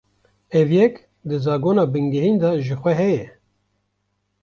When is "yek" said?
0.77-0.95